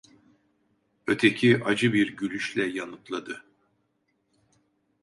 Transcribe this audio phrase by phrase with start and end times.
[1.07, 3.45] Öteki acı bir gülüşle yanıtladı: